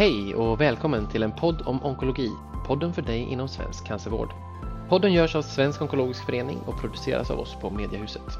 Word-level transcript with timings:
Hej 0.00 0.34
och 0.34 0.60
välkommen 0.60 1.08
till 1.08 1.22
en 1.22 1.32
podd 1.32 1.62
om 1.66 1.84
onkologi, 1.84 2.30
podden 2.66 2.92
för 2.92 3.02
dig 3.02 3.32
inom 3.32 3.48
svensk 3.48 3.86
cancervård. 3.86 4.34
Podden 4.88 5.12
görs 5.12 5.34
av 5.34 5.42
Svensk 5.42 5.82
onkologisk 5.82 6.24
förening 6.26 6.58
och 6.66 6.80
produceras 6.80 7.30
av 7.30 7.40
oss 7.40 7.56
på 7.60 7.70
Mediahuset. 7.70 8.38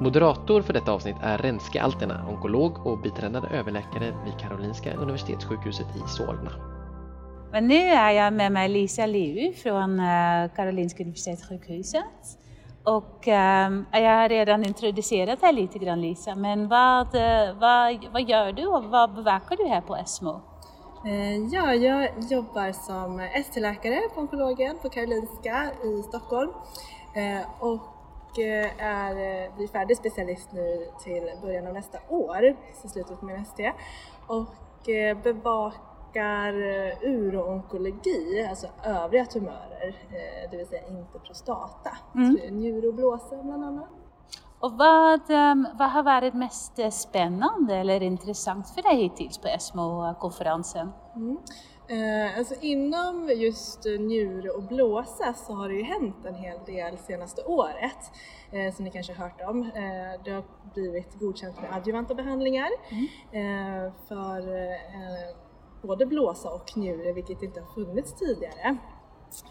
Moderator 0.00 0.62
för 0.62 0.72
detta 0.72 0.92
avsnitt 0.92 1.16
är 1.22 1.38
Renske 1.38 1.82
Alterna, 1.82 2.26
onkolog 2.28 2.86
och 2.86 2.98
biträdande 2.98 3.48
överläkare 3.48 4.14
vid 4.24 4.38
Karolinska 4.40 4.94
Universitetssjukhuset 4.94 5.86
i 5.96 6.08
Solna. 6.08 6.52
Men 7.52 7.68
nu 7.68 7.80
är 7.80 8.10
jag 8.10 8.32
med 8.32 8.52
mig 8.52 8.68
Lisa 8.68 9.06
Liu 9.06 9.52
från 9.52 10.00
eh, 10.00 10.50
Karolinska 10.56 11.02
Universitetssjukhuset. 11.02 12.38
Och 12.84 13.26
um, 13.26 13.86
jag 13.92 14.16
har 14.16 14.28
redan 14.28 14.64
introducerat 14.64 15.40
dig 15.40 15.52
lite 15.52 15.78
grann 15.78 16.00
Lisa, 16.00 16.34
men 16.34 16.68
vad, 16.68 17.14
eh, 17.14 17.54
vad, 17.54 18.06
vad 18.12 18.28
gör 18.28 18.52
du 18.52 18.66
och 18.66 18.84
vad 18.84 19.14
bevakar 19.14 19.56
du 19.56 19.68
här 19.68 19.80
på 19.80 19.96
ESMO? 19.96 20.55
Eh, 21.04 21.36
ja, 21.36 21.74
jag 21.74 22.10
jobbar 22.30 22.72
som 22.72 23.20
ST-läkare 23.20 24.00
på 24.14 24.20
onkologen 24.20 24.78
på 24.82 24.88
Karolinska 24.88 25.70
i 25.84 26.02
Stockholm 26.02 26.50
och 27.58 28.38
är, 28.78 29.56
blir 29.56 29.68
färdig 29.68 29.96
specialist 29.96 30.48
nu 30.52 30.86
till 31.04 31.30
början 31.42 31.66
av 31.66 31.72
nästa 31.72 31.98
år, 32.08 32.56
till 32.80 32.90
slutet 32.90 33.20
på 33.20 33.26
min 33.26 33.36
ST. 33.36 33.72
Och 34.26 34.54
bevakar 35.22 36.52
eh, 36.52 37.10
uroonkologi, 37.10 38.46
alltså 38.50 38.66
övriga 38.84 39.24
tumörer, 39.24 39.96
eh, 40.10 40.50
det 40.50 40.56
vill 40.56 40.66
säga 40.66 40.88
inte 40.88 41.18
prostata. 41.18 41.96
Mm. 42.14 42.82
Så 42.82 42.92
blåsa 42.92 43.42
bland 43.42 43.64
annat. 43.64 43.88
Och 44.60 44.72
vad, 44.72 45.30
ehm, 45.30 45.66
vad 45.78 45.90
har 45.90 46.02
varit 46.02 46.34
mest 46.34 46.92
spännande 46.92 47.76
eller 47.76 48.02
intressant 48.02 48.70
för 48.70 48.82
dig 48.82 48.96
hittills 48.96 49.38
på 49.38 49.48
ESMO-konferensen? 49.48 50.92
Mm. 51.16 51.38
Eh, 51.88 52.38
alltså 52.38 52.54
inom 52.60 53.30
just 53.36 53.84
njure 53.84 54.50
och 54.50 54.62
blåsa 54.62 55.34
så 55.34 55.52
har 55.52 55.68
det 55.68 55.74
ju 55.74 55.82
hänt 55.82 56.26
en 56.26 56.34
hel 56.34 56.58
del 56.66 56.98
senaste 56.98 57.42
året 57.42 58.12
eh, 58.52 58.74
som 58.74 58.84
ni 58.84 58.90
kanske 58.90 59.12
har 59.12 59.24
hört 59.24 59.40
om. 59.40 59.62
Eh, 59.62 60.22
det 60.24 60.30
har 60.30 60.44
blivit 60.74 61.18
godkänt 61.20 61.60
med 61.60 61.74
adjuvanta 61.74 62.14
behandlingar 62.14 62.68
mm. 62.90 63.06
eh, 63.86 63.92
för 64.08 64.56
eh, 64.56 65.36
både 65.82 66.06
blåsa 66.06 66.50
och 66.50 66.76
njure 66.76 67.12
vilket 67.12 67.42
inte 67.42 67.60
har 67.60 67.74
funnits 67.74 68.14
tidigare. 68.14 68.76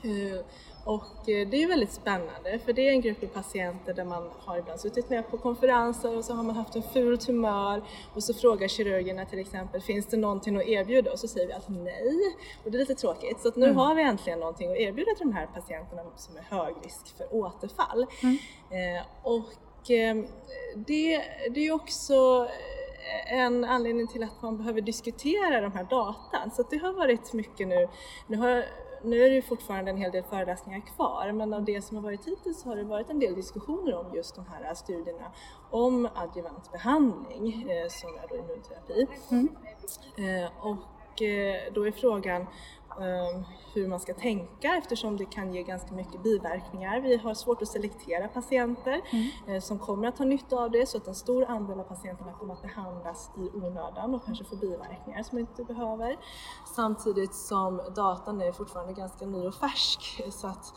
Eh, 0.03 0.39
och 0.85 1.29
eh, 1.29 1.47
det 1.47 1.63
är 1.63 1.67
väldigt 1.67 1.91
spännande 1.91 2.59
för 2.65 2.73
det 2.73 2.87
är 2.87 2.91
en 2.91 3.01
grupp 3.01 3.33
patienter 3.33 3.93
där 3.93 4.05
man 4.05 4.29
har 4.39 4.57
ibland 4.57 4.79
suttit 4.79 5.09
med 5.09 5.31
på 5.31 5.37
konferenser 5.37 6.17
och 6.17 6.25
så 6.25 6.33
har 6.33 6.43
man 6.43 6.55
haft 6.55 6.75
en 6.75 6.83
ful 6.93 7.17
tumör 7.17 7.83
och 8.13 8.23
så 8.23 8.33
frågar 8.33 8.67
kirurgerna 8.67 9.25
till 9.25 9.39
exempel 9.39 9.81
finns 9.81 10.05
det 10.05 10.17
någonting 10.17 10.57
att 10.57 10.67
erbjuda 10.67 11.11
och 11.11 11.19
så 11.19 11.27
säger 11.27 11.47
vi 11.47 11.53
att 11.53 11.69
nej 11.69 12.35
och 12.63 12.71
det 12.71 12.77
är 12.77 12.79
lite 12.79 12.95
tråkigt 12.95 13.41
så 13.41 13.51
nu 13.55 13.65
mm. 13.65 13.77
har 13.77 13.95
vi 13.95 14.03
äntligen 14.03 14.39
någonting 14.39 14.71
att 14.71 14.77
erbjuda 14.77 15.15
till 15.15 15.27
de 15.27 15.33
här 15.33 15.47
patienterna 15.53 16.01
som 16.15 16.37
är 16.37 16.41
hög 16.41 16.75
risk 16.83 17.17
för 17.17 17.35
återfall. 17.35 18.05
Mm. 18.23 18.37
Eh, 18.69 19.03
och 19.23 19.45
det, 20.87 21.21
det 21.49 21.67
är 21.67 21.71
också 21.71 22.47
en 23.27 23.63
anledning 23.63 24.07
till 24.07 24.23
att 24.23 24.41
man 24.41 24.57
behöver 24.57 24.81
diskutera 24.81 25.61
de 25.61 25.71
här 25.71 25.83
datan. 25.83 26.51
Så 26.51 26.63
det 26.69 26.77
har 26.77 26.93
varit 26.93 27.33
mycket 27.33 27.67
nu. 27.67 27.87
Nu, 28.27 28.37
har, 28.37 28.65
nu 29.05 29.23
är 29.23 29.29
det 29.29 29.35
ju 29.35 29.41
fortfarande 29.41 29.91
en 29.91 29.97
hel 29.97 30.11
del 30.11 30.23
föreläsningar 30.23 30.81
kvar 30.95 31.31
men 31.31 31.53
av 31.53 31.65
det 31.65 31.81
som 31.81 31.97
har 31.97 32.03
varit 32.03 32.27
hittills 32.27 32.63
har 32.63 32.75
det 32.75 32.83
varit 32.83 33.09
en 33.09 33.19
del 33.19 33.35
diskussioner 33.35 33.95
om 33.95 34.15
just 34.15 34.35
de 34.35 34.45
här 34.45 34.73
studierna 34.73 35.31
om 35.69 36.09
adjuvant 36.15 36.71
behandling 36.71 37.69
eh, 37.69 37.87
som 37.89 38.09
är 38.09 38.27
då 38.29 38.35
immunterapi. 38.35 39.07
Mm. 39.31 39.49
Eh, 40.17 40.51
och 40.59 41.21
eh, 41.21 41.73
då 41.73 41.87
är 41.87 41.91
frågan 41.91 42.47
hur 43.73 43.87
man 43.87 43.99
ska 43.99 44.13
tänka 44.13 44.75
eftersom 44.75 45.17
det 45.17 45.25
kan 45.25 45.53
ge 45.53 45.63
ganska 45.63 45.95
mycket 45.95 46.23
biverkningar. 46.23 46.99
Vi 46.99 47.17
har 47.17 47.33
svårt 47.33 47.61
att 47.61 47.67
selektera 47.67 48.27
patienter 48.27 49.01
mm. 49.11 49.25
Eh, 49.47 49.61
som 49.61 49.79
kommer 49.79 50.07
att 50.07 50.17
ha 50.17 50.25
nytta 50.25 50.55
av 50.55 50.71
det 50.71 50.89
så 50.89 50.97
att 50.97 51.07
en 51.07 51.15
stor 51.15 51.45
andel 51.45 51.79
av 51.79 51.83
patienterna 51.83 52.33
kommer 52.33 52.53
att 52.53 52.61
behandlas 52.61 53.31
i 53.37 53.57
onödan 53.57 54.15
och 54.15 54.25
kanske 54.25 54.45
få 54.45 54.55
biverkningar 54.55 55.23
som 55.23 55.37
inte 55.37 55.63
behöver. 55.63 56.17
Samtidigt 56.75 57.35
som 57.35 57.81
datan 57.95 58.41
är 58.41 58.51
fortfarande 58.51 58.93
ganska 58.93 59.25
ny 59.25 59.47
och 59.47 59.55
färsk 59.55 60.21
så 60.31 60.47
att 60.47 60.73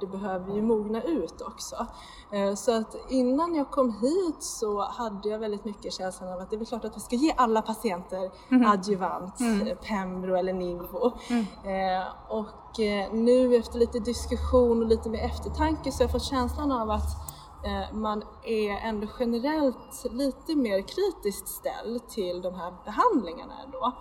det 0.00 0.06
behöver 0.06 0.54
ju 0.54 0.62
mogna 0.62 1.02
ut 1.02 1.40
också. 1.40 1.86
Eh, 2.30 2.54
så 2.54 2.76
att 2.76 2.96
innan 3.08 3.54
jag 3.54 3.70
kom 3.70 3.92
hit 3.92 4.42
så 4.42 4.82
hade 4.82 5.28
jag 5.28 5.38
väldigt 5.38 5.64
mycket 5.64 5.92
känslan 5.92 6.32
av 6.32 6.40
att 6.40 6.50
det 6.50 6.56
är 6.56 6.64
klart 6.64 6.84
att 6.84 6.96
vi 6.96 7.00
ska 7.00 7.16
ge 7.16 7.34
alla 7.36 7.62
patienter 7.62 8.30
mm. 8.50 8.70
adjuvant, 8.70 9.40
mm. 9.40 9.76
Pembro 9.82 10.36
eller 10.36 10.52
Nivo. 10.52 11.12
Mm. 11.30 11.44
Eh, 11.64 12.06
och 12.28 12.80
eh, 12.80 13.12
nu 13.12 13.56
efter 13.56 13.78
lite 13.78 13.98
diskussion 13.98 14.82
och 14.82 14.88
lite 14.88 15.08
mer 15.08 15.20
eftertanke 15.24 15.92
så 15.92 15.98
har 15.98 16.04
jag 16.04 16.12
fått 16.12 16.22
känslan 16.22 16.72
av 16.72 16.90
att 16.90 17.16
eh, 17.64 17.96
man 17.96 18.22
är 18.44 18.70
ändå 18.70 19.06
generellt 19.18 20.06
lite 20.10 20.54
mer 20.54 20.82
kritiskt 20.82 21.48
ställd 21.48 22.08
till 22.08 22.42
de 22.42 22.54
här 22.54 22.74
behandlingarna 22.84 23.52
ändå. 23.64 23.92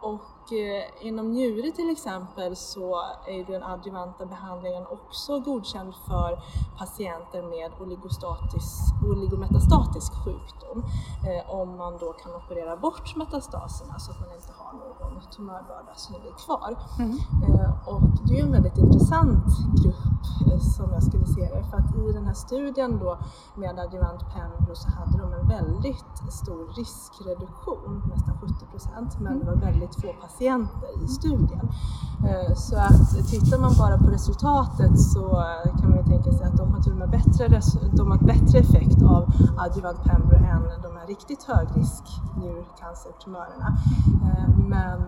Och 0.00 0.20
och 0.44 0.52
eh, 0.52 1.06
inom 1.06 1.32
njure 1.32 1.70
till 1.70 1.90
exempel 1.90 2.56
så 2.56 2.94
är 3.28 3.44
den 3.52 3.62
adjuvanta 3.62 4.26
behandlingen 4.26 4.86
också 4.86 5.40
godkänd 5.40 5.94
för 6.06 6.38
patienter 6.78 7.42
med 7.42 7.70
oligometastatisk 9.10 10.12
sjukdom. 10.24 10.84
Eh, 11.28 11.50
om 11.60 11.76
man 11.76 11.98
då 11.98 12.12
kan 12.12 12.34
operera 12.34 12.76
bort 12.76 13.16
metastaserna 13.16 13.98
så 13.98 14.10
att 14.10 14.20
man 14.20 14.28
inte 14.36 14.52
har 14.56 14.72
någon 14.72 15.22
tumörbörda 15.30 15.94
som 15.96 16.14
är 16.14 16.38
kvar. 16.44 16.76
Mm. 16.98 17.18
Eh, 17.44 17.88
och 17.88 18.02
det 18.24 18.38
är 18.38 18.42
en 18.42 18.52
väldigt 18.52 18.78
intressant 18.78 19.46
grupp 19.82 20.24
som 20.76 20.92
jag 20.92 21.02
skulle 21.02 21.23
se 21.34 21.48
för 21.70 21.76
att 21.76 21.96
i 21.96 22.12
den 22.12 22.26
här 22.26 22.34
studien 22.34 22.98
då 22.98 23.18
med 23.54 23.78
adjuvant 23.78 24.20
pembro 24.34 24.74
så 24.74 24.88
hade 24.88 25.18
de 25.18 25.32
en 25.32 25.48
väldigt 25.48 26.32
stor 26.32 26.66
riskreduktion, 26.76 28.02
nästan 28.14 28.34
70 28.40 28.54
procent, 28.70 29.20
men 29.20 29.38
det 29.38 29.46
var 29.46 29.56
väldigt 29.56 29.94
få 30.00 30.12
patienter 30.20 31.04
i 31.04 31.08
studien. 31.08 31.68
Eh, 32.28 32.54
så 32.54 32.76
att 32.76 33.28
tittar 33.30 33.58
man 33.58 33.72
bara 33.78 33.98
på 33.98 34.10
resultatet 34.10 35.00
så 35.00 35.44
kan 35.80 35.90
man 35.90 35.98
ju 35.98 36.04
tänka 36.04 36.32
sig 36.32 36.46
att 36.46 36.56
de 36.56 36.72
har 36.72 36.80
till 36.80 36.92
och 36.92 36.98
med 36.98 37.10
bättre, 37.10 37.60
de 37.92 38.10
har 38.10 38.18
bättre 38.18 38.58
effekt 38.58 39.02
av 39.02 39.32
adjuvant 39.58 40.04
pembro 40.04 40.36
än 40.36 40.62
de 40.82 40.96
här 40.96 41.06
riktigt 41.06 41.42
högrisk 41.42 42.04
njurcancertumörerna. 42.36 43.76
Eh, 44.24 44.48
men, 44.56 45.00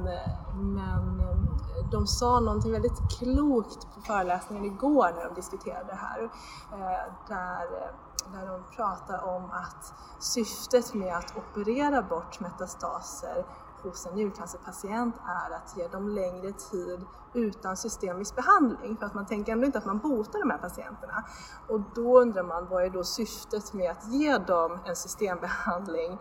men 0.54 1.20
eh, 1.20 1.90
de 1.90 2.06
sa 2.06 2.40
någonting 2.40 2.72
väldigt 2.72 3.00
klokt 3.18 3.94
på 3.94 4.00
föreläsningen 4.00 4.64
igår 4.64 5.12
när 5.16 5.24
de 5.28 5.34
diskuterade 5.34 5.86
det 5.88 5.94
här. 5.94 6.15
Eh, 6.22 7.12
där 7.28 7.82
eh, 7.82 7.90
där 8.32 8.46
de 8.46 8.76
pratar 8.76 9.24
om 9.24 9.50
att 9.50 9.94
syftet 10.18 10.94
med 10.94 11.16
att 11.16 11.36
operera 11.36 12.02
bort 12.02 12.40
metastaser 12.40 13.44
hos 13.82 14.06
en 14.06 14.14
njurcancerpatient 14.14 15.14
är 15.26 15.54
att 15.54 15.76
ge 15.76 15.88
dem 15.88 16.08
längre 16.08 16.52
tid 16.52 17.06
utan 17.34 17.76
systemisk 17.76 18.36
behandling 18.36 18.96
för 18.96 19.06
att 19.06 19.14
man 19.14 19.26
tänker 19.26 19.52
ändå 19.52 19.66
inte 19.66 19.78
att 19.78 19.84
man 19.84 19.98
botar 19.98 20.38
de 20.38 20.50
här 20.50 20.58
patienterna. 20.58 21.24
Och 21.68 21.80
då 21.94 22.20
undrar 22.20 22.42
man 22.42 22.66
vad 22.68 22.84
är 22.84 22.90
då 22.90 23.04
syftet 23.04 23.72
med 23.72 23.90
att 23.90 24.06
ge 24.12 24.38
dem 24.38 24.78
en 24.84 24.96
systembehandling 24.96 26.20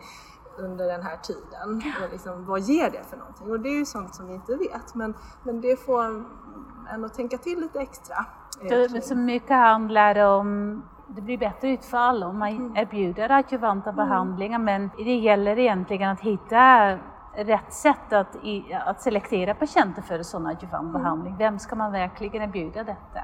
under 0.58 0.86
den 0.86 1.02
här 1.02 1.16
tiden? 1.16 1.82
Och 2.02 2.10
liksom, 2.10 2.44
vad 2.44 2.60
ger 2.60 2.90
det 2.90 3.04
för 3.04 3.16
någonting? 3.16 3.50
Och 3.50 3.60
det 3.60 3.68
är 3.68 3.78
ju 3.78 3.86
sånt 3.86 4.14
som 4.14 4.26
vi 4.26 4.34
inte 4.34 4.56
vet 4.56 4.94
men, 4.94 5.14
men 5.42 5.60
det 5.60 5.76
får 5.76 6.04
en 6.88 7.04
att 7.04 7.14
tänka 7.14 7.38
till 7.38 7.60
lite 7.60 7.80
extra. 7.80 8.26
Det, 8.60 9.04
så 9.04 9.14
mycket 9.14 9.50
handlar 9.50 10.26
om 10.26 10.82
det 11.08 11.22
blir 11.22 11.38
bättre 11.38 11.68
utfall 11.68 12.22
om 12.22 12.38
man 12.38 12.48
mm. 12.48 12.76
erbjuder 12.76 13.30
adjuvanta 13.30 13.90
mm. 13.90 13.96
behandlingar 13.96 14.58
men 14.58 14.90
det 14.96 15.16
gäller 15.16 15.58
egentligen 15.58 16.10
att 16.10 16.20
hitta 16.20 16.98
rätt 17.36 17.72
sätt 17.72 18.12
att, 18.12 18.36
i, 18.42 18.74
att 18.86 19.02
selektera 19.02 19.54
patienter 19.54 20.02
för 20.02 20.22
sådana 20.22 20.50
adjuvantbehandling. 20.50 21.34
Mm. 21.34 21.38
Vem 21.38 21.58
ska 21.58 21.76
man 21.76 21.92
verkligen 21.92 22.42
erbjuda 22.42 22.84
detta? 22.84 23.20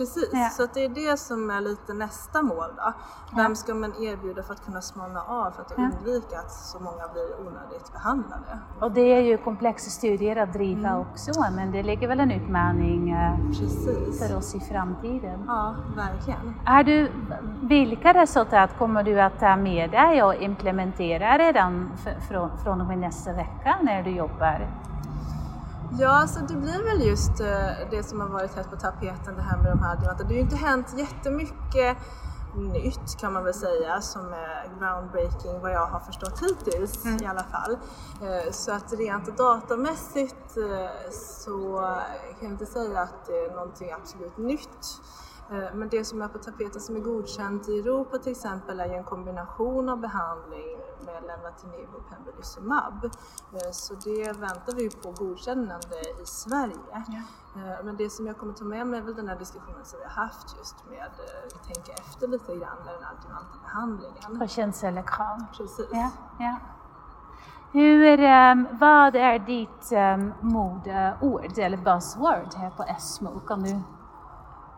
Precis, 0.00 0.30
ja. 0.32 0.48
så 0.48 0.66
det 0.74 0.84
är 0.84 0.88
det 0.88 1.16
som 1.16 1.50
är 1.50 1.60
lite 1.60 1.94
nästa 1.94 2.42
mål 2.42 2.68
då. 2.76 2.92
Vem 3.36 3.56
ska 3.56 3.74
man 3.74 3.94
erbjuda 4.02 4.42
för 4.42 4.54
att 4.54 4.64
kunna 4.64 4.80
smalna 4.80 5.22
av 5.22 5.50
för 5.50 5.62
att 5.62 5.72
undvika 5.78 6.38
att 6.38 6.52
så 6.52 6.78
många 6.78 7.08
blir 7.12 7.40
onödigt 7.40 7.92
behandlade? 7.92 8.58
Och 8.80 8.92
det 8.92 9.00
är 9.00 9.20
ju 9.20 9.36
komplexa 9.38 9.90
studier 9.90 10.36
att 10.36 10.52
driva 10.52 10.88
mm. 10.88 11.00
också, 11.00 11.32
men 11.56 11.72
det 11.72 11.82
ligger 11.82 12.08
väl 12.08 12.20
en 12.20 12.30
utmaning 12.30 13.10
eh, 13.10 13.38
Precis. 13.46 14.18
för 14.18 14.36
oss 14.36 14.54
i 14.54 14.60
framtiden? 14.60 15.44
Ja, 15.46 15.74
verkligen. 15.96 16.54
Är 16.66 16.84
du, 16.84 17.12
vilka 17.62 18.14
resultat 18.14 18.70
kommer 18.78 19.02
du 19.02 19.20
att 19.20 19.40
ta 19.40 19.56
med 19.56 19.90
dig 19.90 20.22
och 20.22 20.34
implementera 20.34 21.38
redan 21.38 21.90
från, 22.28 22.58
från 22.64 22.80
och 22.80 22.86
med 22.86 22.98
nästa 22.98 23.32
vecka 23.32 23.76
när 23.82 24.02
du 24.02 24.10
jobbar? 24.10 24.66
Ja, 25.98 26.08
alltså 26.08 26.40
det 26.48 26.54
blir 26.54 26.84
väl 26.84 27.06
just 27.06 27.40
eh, 27.40 27.90
det 27.90 28.02
som 28.02 28.20
har 28.20 28.28
varit 28.28 28.54
här 28.54 28.64
på 28.64 28.76
tapeten, 28.76 29.36
det 29.36 29.42
här 29.42 29.56
med 29.56 29.72
de 29.72 29.78
här 29.78 29.92
adjuvanterna. 29.92 30.28
Det 30.28 30.34
har 30.34 30.38
ju 30.38 30.40
inte 30.40 30.56
hänt 30.56 30.94
jättemycket 30.98 31.96
nytt 32.54 33.20
kan 33.20 33.32
man 33.32 33.44
väl 33.44 33.54
säga 33.54 34.00
som 34.00 34.32
är 34.32 34.78
groundbreaking 34.78 35.60
vad 35.60 35.72
jag 35.72 35.86
har 35.86 36.00
förstått 36.00 36.42
hittills 36.42 37.04
mm. 37.04 37.22
i 37.22 37.26
alla 37.26 37.42
fall. 37.42 37.72
Eh, 38.22 38.52
så 38.52 38.72
att 38.72 38.92
rent 38.92 39.36
datamässigt 39.36 40.56
eh, 40.56 41.10
så 41.12 41.78
kan 42.38 42.48
jag 42.48 42.50
inte 42.50 42.66
säga 42.66 43.00
att 43.00 43.26
det 43.26 43.32
är 43.32 43.54
någonting 43.54 43.92
absolut 43.92 44.38
nytt. 44.38 45.02
Men 45.74 45.88
det 45.88 46.04
som 46.04 46.22
är 46.22 46.28
på 46.28 46.38
tapeten 46.38 46.80
som 46.80 46.96
är 46.96 47.00
godkänt 47.00 47.68
i 47.68 47.78
Europa 47.78 48.18
till 48.18 48.32
exempel 48.32 48.80
är 48.80 48.86
ju 48.86 48.94
en 48.94 49.04
kombination 49.04 49.88
av 49.88 50.00
behandling 50.00 50.79
med 51.06 51.22
Lenvatinib 51.22 51.88
och 51.94 52.08
pembrolizumab. 52.10 53.04
Eh, 53.52 53.70
så 53.72 53.94
det 53.94 54.32
väntar 54.32 54.74
vi 54.74 54.90
på 54.90 55.10
godkännande 55.10 56.00
i 56.22 56.26
Sverige. 56.26 56.76
Ja. 56.92 57.22
Eh, 57.56 57.84
men 57.84 57.96
det 57.96 58.10
som 58.10 58.26
jag 58.26 58.38
kommer 58.38 58.52
ta 58.52 58.64
med 58.64 58.86
mig 58.86 59.00
är 59.00 59.04
väl 59.04 59.14
den 59.14 59.28
här 59.28 59.38
diskussionen 59.38 59.84
som 59.84 59.98
vi 59.98 60.04
har 60.04 60.22
haft 60.24 60.56
just 60.58 60.76
med 60.90 61.06
att 61.06 61.64
tänka 61.66 61.92
efter 61.92 62.28
lite 62.28 62.56
grann 62.56 62.78
med 62.84 62.94
den 62.94 63.04
adjuvanta 63.04 63.58
behandlingen. 63.62 64.38
Patientselektion. 64.38 65.46
Precis. 65.56 65.88
Ja, 65.92 66.10
ja. 66.38 66.56
Hur, 67.72 68.18
um, 68.20 68.68
vad 68.72 69.16
är 69.16 69.38
ditt 69.38 69.92
um, 69.92 70.32
modeord 70.40 71.58
eller 71.58 71.76
buzzword 71.76 72.54
här 72.56 72.70
på 72.70 72.82
ESMO? 72.82 73.40
Kan 73.40 73.62
du 73.62 73.80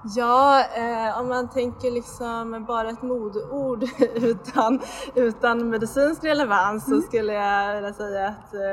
Ja, 0.05 0.65
eh, 0.75 1.21
om 1.21 1.29
man 1.29 1.49
tänker 1.49 1.91
liksom 1.91 2.65
bara 2.69 2.91
ett 2.91 3.03
modeord 3.03 3.85
utan, 4.15 4.81
utan 5.15 5.71
medicinsk 5.71 6.25
relevans 6.25 6.87
mm. 6.87 7.01
så 7.01 7.07
skulle 7.09 7.33
jag 7.33 7.75
vilja 7.75 7.93
säga 7.93 8.29
att 8.29 8.55
eh, 8.55 8.71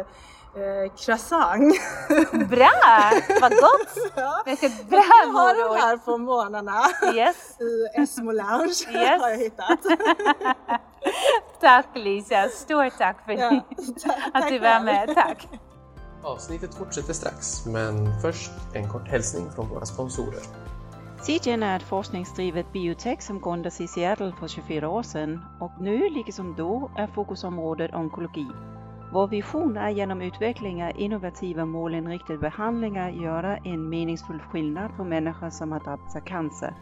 eh 0.63 0.91
croissant. 0.97 1.75
Bra! 2.49 3.11
Vad 3.41 3.51
gott! 3.51 4.11
ja. 4.15 4.41
Vilket 4.45 4.89
bra 4.89 5.03
Jag 5.23 5.31
har 5.31 5.53
den 5.53 5.81
här 5.81 5.97
på 5.97 6.17
morgnarna 6.17 6.81
yes. 7.15 7.57
i 7.59 8.01
Esmo 8.01 8.31
Lounge 8.31 8.85
yes. 8.91 9.21
har 9.21 9.29
jag 9.29 9.37
hittat. 9.37 9.79
tack 11.61 11.87
Lisa, 11.93 12.49
stort 12.49 12.97
tack 12.97 13.25
för 13.25 13.31
ja, 13.31 13.61
att 14.33 14.47
du 14.47 14.59
var 14.59 14.83
med. 14.83 15.15
Tack! 15.15 15.47
Avsnittet 16.23 16.75
fortsätter 16.75 17.13
strax, 17.13 17.65
men 17.65 18.21
först 18.21 18.51
en 18.73 18.89
kort 18.89 19.07
hälsning 19.07 19.51
från 19.55 19.69
våra 19.69 19.85
sponsorer. 19.85 20.41
CGen 21.25 21.63
är 21.63 21.75
ett 21.75 21.83
forskningsdrivet 21.83 22.73
biotech 22.73 23.21
som 23.21 23.39
grundades 23.39 23.81
i 23.81 23.87
Seattle 23.87 24.33
för 24.39 24.47
24 24.47 24.89
år 24.89 25.03
sedan 25.03 25.39
och 25.59 25.71
nu, 25.79 26.09
liksom 26.09 26.55
då, 26.57 26.91
är 26.97 27.07
fokusområdet 27.07 27.95
onkologi. 27.95 28.47
Vår 29.11 29.27
vision 29.27 29.77
är 29.77 29.89
genom 29.89 30.21
utveckling 30.21 30.83
av 30.83 30.91
innovativa 30.95 31.65
målinriktade 31.65 32.39
behandlingar 32.39 33.09
göra 33.09 33.57
en 33.57 33.89
meningsfull 33.89 34.39
skillnad 34.39 34.91
för 34.97 35.03
människor 35.03 35.49
som 35.49 35.71
har 35.71 35.79
drabbats 35.79 36.15
av 36.15 36.19
cancer. 36.19 36.73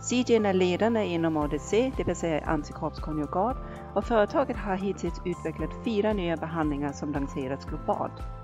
CGen 0.00 0.46
är 0.46 0.54
ledande 0.54 1.04
inom 1.04 1.36
ADC, 1.36 1.92
det 1.96 2.04
vill 2.04 2.16
säga 2.16 2.46
antikroppskonjugat, 2.46 3.56
och 3.94 4.04
företaget 4.04 4.56
har 4.56 4.76
hittills 4.76 5.20
utvecklat 5.24 5.70
fyra 5.84 6.12
nya 6.12 6.36
behandlingar 6.36 6.92
som 6.92 7.12
lanserats 7.12 7.64
globalt. 7.66 8.37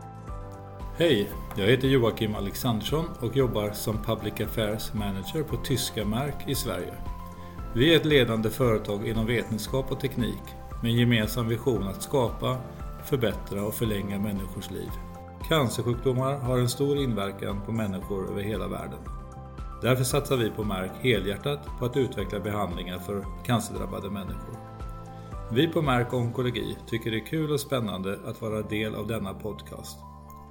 Hej! 0.99 1.31
Jag 1.57 1.67
heter 1.67 1.89
Joakim 1.89 2.35
Alexandersson 2.35 3.05
och 3.21 3.37
jobbar 3.37 3.71
som 3.71 4.03
Public 4.03 4.41
Affairs 4.41 4.95
Manager 4.95 5.43
på 5.43 5.57
Tyska 5.57 6.05
Mark 6.05 6.35
i 6.47 6.55
Sverige. 6.55 6.95
Vi 7.75 7.93
är 7.93 7.97
ett 7.97 8.05
ledande 8.05 8.51
företag 8.51 9.09
inom 9.09 9.27
vetenskap 9.27 9.93
och 9.93 10.01
teknik 10.01 10.43
med 10.83 10.91
en 10.91 10.99
gemensam 10.99 11.49
vision 11.49 11.89
att 11.89 12.03
skapa, 12.03 12.59
förbättra 13.05 13.65
och 13.65 13.75
förlänga 13.75 14.19
människors 14.19 14.71
liv. 14.71 14.91
Cancersjukdomar 15.49 16.37
har 16.37 16.59
en 16.59 16.69
stor 16.69 16.99
inverkan 16.99 17.61
på 17.67 17.73
människor 17.73 18.31
över 18.31 18.43
hela 18.43 18.69
världen. 18.69 19.01
Därför 19.83 20.05
satsar 20.05 20.37
vi 20.37 20.51
på 20.51 20.65
Mark 20.65 20.93
helhjärtat 21.01 21.67
på 21.79 21.85
att 21.85 21.97
utveckla 21.97 22.41
behandlingar 22.41 22.99
för 22.99 23.27
cancerdrabbade 23.47 24.11
människor. 24.11 24.57
Vi 25.53 25.69
på 25.69 25.83
Mark 25.83 26.13
Onkologi 26.13 26.77
tycker 26.87 27.11
det 27.11 27.17
är 27.17 27.27
kul 27.27 27.53
och 27.53 27.61
spännande 27.61 28.19
att 28.27 28.43
vara 28.43 28.63
del 28.63 28.95
av 28.95 29.07
denna 29.07 29.35
podcast. 29.35 29.99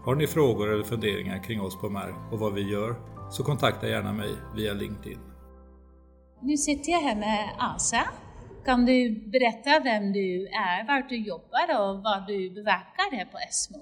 Har 0.05 0.15
ni 0.15 0.27
frågor 0.27 0.73
eller 0.73 0.83
funderingar 0.83 1.43
kring 1.43 1.61
oss 1.61 1.81
på 1.81 1.89
Mark 1.89 2.15
och 2.31 2.39
vad 2.39 2.53
vi 2.53 2.61
gör 2.73 2.95
så 3.31 3.43
kontakta 3.43 3.87
gärna 3.87 4.13
mig 4.13 4.31
via 4.55 4.73
LinkedIn. 4.73 5.19
Nu 6.41 6.57
sitter 6.57 6.91
jag 6.91 7.01
här 7.07 7.15
med 7.15 7.43
Asa. 7.59 8.03
Kan 8.65 8.85
du 8.85 8.97
berätta 9.35 9.71
vem 9.89 10.03
du 10.13 10.27
är, 10.69 10.87
var 10.87 11.01
du 11.09 11.17
jobbar 11.31 11.67
och 11.81 11.93
vad 12.07 12.19
du 12.27 12.39
bevakar 12.59 13.07
här 13.17 13.27
på 13.33 13.37
ESMO? 13.47 13.81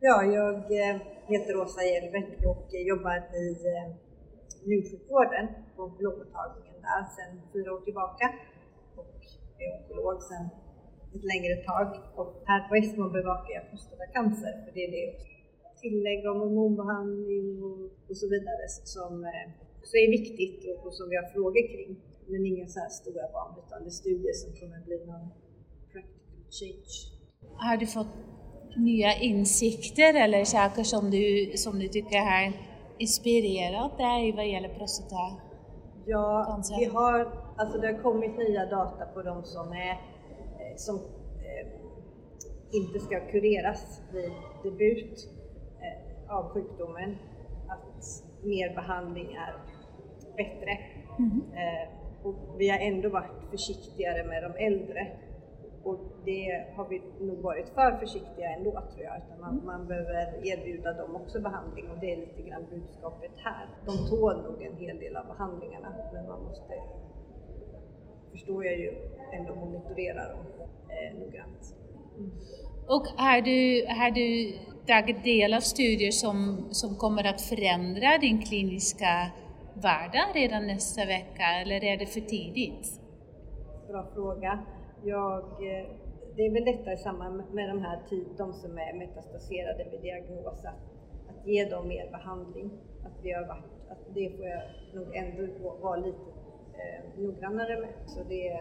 Ja, 0.00 0.16
jag 0.38 0.54
eh, 0.80 0.96
heter 1.32 1.52
Åsa 1.62 1.82
Hjelbert 1.90 2.44
och 2.52 2.68
jobbar 2.90 3.18
i 3.44 3.46
eh, 3.72 3.86
njursjukvården 4.68 5.46
på 5.76 5.82
onkologmottagningen 5.82 6.78
där 6.88 7.04
sedan 7.14 7.32
fyra 7.52 7.68
år 7.74 7.80
tillbaka 7.88 8.26
och 9.00 9.16
är 9.62 9.68
onkolog 9.76 10.22
sedan 10.28 10.44
ett 11.14 11.24
längre 11.32 11.54
tag. 11.68 11.88
Och 12.20 12.32
här 12.46 12.60
på 12.68 12.74
ESMO 12.76 13.04
bevakar 13.18 13.52
jag 13.58 13.64
prostatacancer, 13.70 14.52
för 14.64 14.70
det 14.74 14.84
är 14.88 14.90
det 14.98 15.33
tillägg 15.84 16.20
om 16.30 16.38
hormonbehandling 16.44 17.48
och, 17.68 17.80
och 18.08 18.16
så 18.20 18.26
vidare 18.34 18.64
som 18.94 19.12
också 19.78 19.94
eh, 19.96 20.04
är 20.04 20.10
viktigt 20.18 20.60
och, 20.70 20.86
och 20.86 20.94
som 20.98 21.06
vi 21.10 21.16
har 21.20 21.28
frågor 21.36 21.64
kring. 21.72 21.92
Men 22.30 22.46
inga 22.46 22.66
så 22.66 22.80
här 22.80 22.88
stora 22.88 23.26
barn 23.36 23.52
utan 23.62 23.78
det 23.82 23.88
är 23.88 23.98
studier 24.02 24.34
som 24.42 24.50
kommer 24.60 24.78
bli 24.88 24.98
någon 25.06 25.26
practical 25.92 26.44
change. 26.58 26.94
Har 27.64 27.76
du 27.76 27.86
fått 27.86 28.14
nya 28.76 29.12
insikter 29.30 30.14
eller 30.24 30.44
saker 30.44 30.82
som 30.82 31.10
du, 31.10 31.52
som 31.56 31.78
du 31.78 31.88
tycker 31.88 32.18
har 32.18 32.52
inspirerat 32.98 33.98
dig 33.98 34.32
vad 34.32 34.48
gäller 34.48 34.68
prostata? 34.78 35.24
Ja, 36.06 36.62
vi 36.78 36.84
har, 36.84 37.18
alltså 37.56 37.78
det 37.78 37.86
har 37.86 38.02
kommit 38.02 38.36
nya 38.38 38.66
data 38.66 39.04
på 39.14 39.22
de 39.22 39.44
som, 39.44 39.72
är, 39.72 39.90
eh, 39.90 40.76
som 40.76 40.96
eh, 40.96 41.66
inte 42.72 42.98
ska 42.98 43.20
kureras 43.32 44.00
vid 44.12 44.32
debut 44.62 45.28
av 46.34 46.48
sjukdomen 46.48 47.16
att 47.68 48.24
mer 48.42 48.74
behandling 48.74 49.34
är 49.34 49.54
bättre. 50.36 50.78
Mm. 51.18 51.40
Eh, 51.52 51.88
och 52.22 52.34
vi 52.58 52.68
har 52.68 52.78
ändå 52.78 53.08
varit 53.08 53.50
försiktigare 53.50 54.24
med 54.24 54.42
de 54.42 54.64
äldre 54.64 55.12
och 55.84 55.98
det 56.24 56.66
har 56.76 56.88
vi 56.88 57.02
nog 57.20 57.38
varit 57.38 57.68
för 57.68 57.96
försiktiga 57.96 58.50
ändå 58.56 58.70
tror 58.70 59.04
jag, 59.04 59.16
utan 59.16 59.40
man, 59.40 59.52
mm. 59.52 59.66
man 59.66 59.86
behöver 59.86 60.46
erbjuda 60.46 60.92
dem 60.92 61.16
också 61.16 61.40
behandling 61.40 61.90
och 61.90 61.98
det 62.00 62.12
är 62.12 62.16
lite 62.16 62.42
grann 62.42 62.66
budskapet 62.70 63.30
här. 63.36 63.68
De 63.86 64.08
tål 64.08 64.42
nog 64.42 64.62
en 64.62 64.76
hel 64.76 64.98
del 64.98 65.16
av 65.16 65.26
behandlingarna 65.26 65.94
men 66.12 66.28
man 66.28 66.42
måste, 66.42 66.74
förstår 68.32 68.64
jag 68.64 68.78
ju, 68.78 68.92
ändå 69.32 69.54
monitorera 69.54 70.28
dem 70.28 70.46
eh, 70.88 71.18
noggrant. 71.18 71.76
Mm. 72.18 72.30
Och 72.88 73.06
har 73.06 73.40
du, 73.40 73.86
har 73.88 74.10
du 74.10 74.58
tagit 74.86 75.24
del 75.24 75.54
av 75.54 75.60
studier 75.60 76.10
som, 76.10 76.68
som 76.70 76.96
kommer 76.96 77.24
att 77.26 77.40
förändra 77.40 78.18
din 78.18 78.42
kliniska 78.42 79.30
vardag 79.74 80.26
redan 80.34 80.66
nästa 80.66 81.04
vecka 81.06 81.46
eller 81.62 81.84
är 81.84 81.96
det 81.96 82.06
för 82.06 82.20
tidigt? 82.20 83.00
Bra 83.88 84.06
fråga. 84.14 84.58
Jag, 85.04 85.38
eh, 85.44 85.86
det 86.36 86.46
är 86.46 86.50
väl 86.50 86.64
detta 86.64 86.92
i 86.92 86.96
samband 86.96 87.42
med 87.52 87.68
de 87.68 87.82
här 87.82 87.98
de 88.36 88.52
som 88.52 88.78
är 88.78 88.92
metastaserade 88.98 89.86
vid 89.90 90.00
diagnos, 90.00 90.64
att, 90.64 90.64
att 91.28 91.46
ge 91.46 91.64
dem 91.64 91.88
mer 91.88 92.10
behandling. 92.10 92.70
Att 93.06 93.24
vi 93.24 93.32
har 93.32 93.46
varit, 93.46 93.90
att 93.90 94.14
det 94.14 94.30
får 94.36 94.46
jag 94.46 94.62
nog 94.94 95.16
ändå 95.16 95.42
vara 95.82 95.96
lite 95.96 96.30
eh, 96.74 97.22
noggrannare 97.22 97.80
med. 97.80 97.90
Så 98.06 98.18
det 98.18 98.58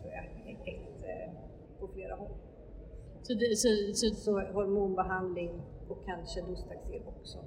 tror 0.00 0.12
jag 0.12 0.24
är 0.24 0.56
ett 0.64 1.04
eh, 1.04 1.32
på 1.80 1.88
flera 1.88 2.14
håll. 2.14 2.34
Så, 3.26 3.34
det, 3.34 3.56
så, 3.56 3.68
så, 3.94 4.14
så 4.14 4.32
hormonbehandling 4.32 5.50
och 5.88 6.04
kanske 6.06 6.40
Dostaxel 6.40 7.02
också. 7.06 7.38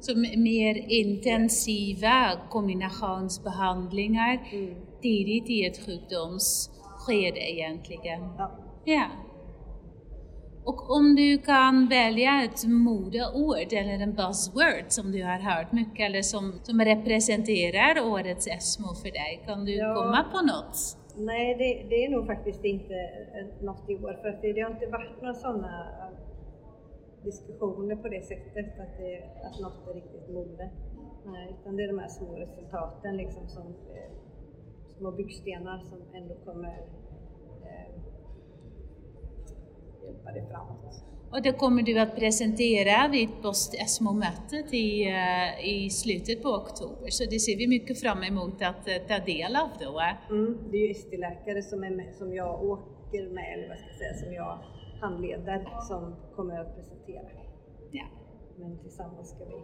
Så 0.00 0.16
mer 0.38 0.74
intensiva 0.88 2.40
kombinationsbehandlingar 2.50 4.48
mm. 4.52 4.74
tidigt 5.02 5.50
i 5.50 5.66
ett 5.66 5.86
sjukdomsskede 5.86 7.50
egentligen? 7.52 8.20
Ja. 8.38 8.50
ja. 8.84 9.06
Och 10.64 10.90
om 10.90 11.16
du 11.16 11.38
kan 11.38 11.88
välja 11.88 12.44
ett 12.44 12.64
modeord 12.64 13.72
eller 13.72 13.98
en 13.98 14.14
buzzword 14.14 14.84
som 14.88 15.12
du 15.12 15.24
har 15.24 15.38
hört 15.38 15.72
mycket 15.72 16.06
eller 16.06 16.22
som, 16.22 16.52
som 16.62 16.80
representerar 16.80 18.00
årets 18.00 18.46
ESMO 18.46 18.94
för 18.94 19.10
dig, 19.10 19.42
kan 19.46 19.64
du 19.64 19.74
ja. 19.74 19.94
komma 19.94 20.24
på 20.32 20.46
något? 20.46 21.05
Nej, 21.18 21.54
det, 21.54 21.88
det, 21.88 22.04
är 22.04 22.10
nog 22.10 22.26
faktiskt 22.26 22.64
inte 22.64 22.94
eh, 23.34 23.64
något 23.64 23.90
i 23.90 23.94
år 23.96 24.18
för 24.22 24.28
att 24.28 24.42
det, 24.42 24.52
det 24.52 24.60
har 24.60 24.70
inte 24.70 24.86
varit 24.86 25.20
några 25.22 25.34
sådana 25.34 25.88
eh, 26.00 26.18
diskussioner 27.24 27.96
på 27.96 28.08
det 28.08 28.22
sättet 28.22 28.80
att, 28.80 28.98
det, 28.98 29.22
att 29.44 29.60
något 29.60 29.88
är 29.88 29.94
riktigt 29.94 30.28
mode. 30.28 30.70
Nej, 31.24 31.56
utan 31.60 31.76
det 31.76 31.82
är 31.82 31.88
de 31.88 31.98
här 31.98 32.08
små 32.08 32.36
resultaten 32.36 33.16
liksom 33.16 33.48
som 33.48 33.66
eh, 33.66 34.10
små 34.98 35.10
byggstenar 35.10 35.78
som 35.78 35.98
ändå 36.14 36.34
kommer 36.44 36.78
eh, 37.62 37.90
hjälpa 40.06 40.32
det 40.32 40.46
framåt. 40.50 41.02
Och 41.30 41.42
det 41.42 41.52
kommer 41.52 41.82
du 41.82 41.98
att 41.98 42.16
presentera 42.16 43.08
vid 43.08 43.28
post-ESMO-mötet 43.42 44.74
i, 44.74 45.08
eh, 45.08 45.66
i 45.74 45.90
slutet 45.90 46.42
på 46.42 46.48
oktober, 46.48 47.10
så 47.10 47.24
det 47.30 47.38
ser 47.38 47.56
vi 47.56 47.66
mycket 47.66 48.00
fram 48.00 48.22
emot 48.22 48.62
att 48.62 48.88
eh, 48.88 48.94
ta 49.08 49.18
del 49.24 49.56
av 49.56 49.68
då. 49.80 50.00
Mm, 50.30 50.58
det 50.70 50.76
är 50.76 50.86
ju 50.88 50.90
ST-läkare 50.90 51.62
som, 51.62 51.84
är 51.84 51.90
med, 51.90 52.14
som 52.14 52.34
jag 52.34 52.64
åker 52.64 53.28
med, 53.28 53.54
eller 53.54 53.68
vad 53.68 53.78
ska 53.78 53.86
jag 53.88 53.96
säga, 53.98 54.14
som 54.24 54.32
jag 54.34 54.58
handleder, 55.00 55.68
som 55.88 56.16
kommer 56.36 56.60
att 56.60 56.76
presentera. 56.76 57.28
Ja. 57.92 58.06
Men 58.58 58.78
tillsammans 58.78 59.28
ska 59.28 59.44
vi 59.44 59.62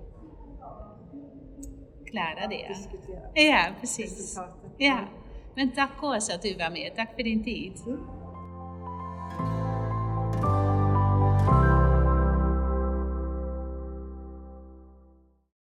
klara 2.11 2.49
det. 2.49 2.69
diskutera 2.69 3.21
Ja, 3.35 3.65
precis. 3.81 4.19
resultaten. 4.19 4.71
Ja. 4.79 4.99
Men 5.55 5.73
tack 5.73 6.03
Åsa 6.03 6.35
att 6.35 6.43
du 6.43 6.55
var 6.55 6.71
med, 6.71 6.93
tack 6.97 7.15
för 7.17 7.23
din 7.23 7.45
tid. 7.45 7.73
Mm. 7.87 8.22